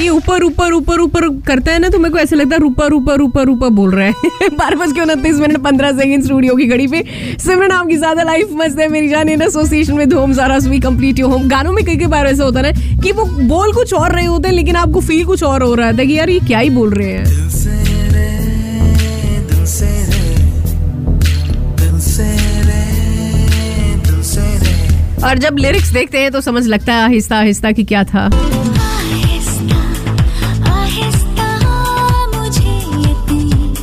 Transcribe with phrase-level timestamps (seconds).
[0.00, 2.92] ये ऊपर ऊपर ऊपर ऊपर करता है ना तो मेरे को ऐसा लगता है ऊपर
[2.92, 4.12] ऊपर ऊपर ऊपर बोल रहा है।
[4.48, 7.04] बारह बज के उनतीस मिनट, पंद्रह सेकंड स्टूडियो की घड़ी पे।
[7.38, 11.18] सिमरन आपकी ज़्यादा लाइफ मस्त है, मेरी जान इन एसोसिएशन विद होम सारा वी कंप्लीट
[11.18, 13.94] योर होम गानों में कई कई बार ऐसा होता है ना कि वो बोल कुछ
[13.94, 16.40] और रहे होते हैं, लेकिन आपको फील कुछ और हो रहा है। कि यार, ये
[16.40, 17.48] क्या ही बोल रहे हैं।
[25.24, 29.78] और जब लिरिक्स देखते हैं तो समझ लगता है आहिस्ता आहिस्ता कि क्या था आहिस्ता
[30.72, 31.46] आहिस्ता
[32.34, 33.74] मुझे यकीन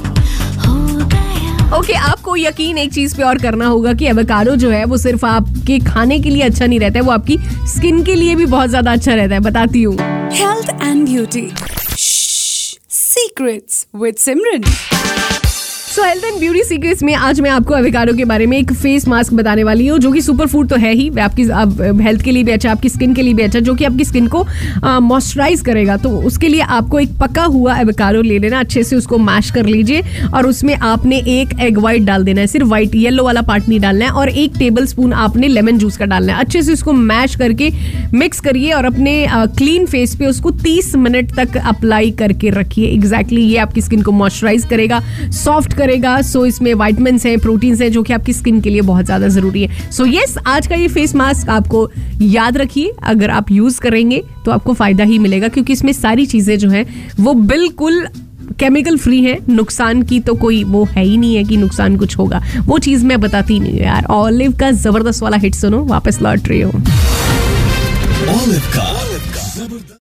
[0.66, 0.76] हो
[1.14, 4.98] गया ओके आपको यकीन एक चीज़ पे और करना होगा कि एवोकाडो जो है वो
[5.06, 7.38] सिर्फ़ आपके खाने के लिए अच्छा नहीं रहता है वो आपकी
[7.76, 9.98] स्किन के लिए भी बहुत ज़्यादा अच्छा रहता है बताती हूँ
[10.34, 11.46] Health and beauty.
[11.98, 12.76] Shh.
[12.98, 14.64] Secrets with Simran.
[15.92, 19.08] So health and beauty secrets में आज मैं आपको एवोकाडो के बारे में एक फेस
[19.08, 21.44] मास्क बताने वाली हूँ, जो कि सुपर फ़ूड तो है ही। आपकी
[22.04, 24.28] हेल्थ के लिए भी अच्छा आपकी स्किन के लिए भी अच्छा जो कि आपकी स्किन
[24.28, 24.46] को
[25.02, 29.18] मॉइस्चराइज करेगा। तो उसके लिए आपको एक पका हुआ एवोकाडो ले लेना, अच्छे से उसको
[29.18, 33.24] मैश कर लीजिए और उसमें आपने एक एग वाइट डाल देना है। सिर्फ़ व्हाइट येलो
[33.24, 36.40] वाला पार्ट नहीं डालना है और एक टेबल स्पून आपने लेमन जूस का डालना है।
[36.40, 37.70] अच्छे से उसको मैश करके
[38.14, 43.44] मिक्स करिए और अपने क्लीन फेस पे उसको 30 मिनट तक अप्लाई करके रखिए। एग्जैक्टली
[43.44, 45.02] ये आपकी स्किन को मॉइस्चराइज करेगा।
[45.44, 49.06] सॉफ्ट करेगा। सो इसमें वाइटमिन्स हैं प्रोटीन्स हैं, जो कि आपकी स्किन के लिए बहुत
[49.06, 51.90] ज़्यादा ज़रूरी है। सो यस आज का ये फेस मास्क आपको
[52.22, 56.58] याद रखिए। अगर आप यूज़ करेंगे तो आपको फ़ायदा ही मिलेगा, क्योंकि इसमें सारी चीज़ें
[56.60, 56.86] जो है,
[57.20, 58.06] वो बिल्कुल
[58.60, 62.18] केमिकल फ्री है। नुकसान की तो कोई वो है ही नहीं है कि नुकसान कुछ
[62.18, 66.22] होगा। वो चीज़ मैं बताती नहीं हूँ यार। ऑलिव का ज़बरदस्त वाला हिट सुनो, वापस
[66.22, 66.84] लौट रही हूँ।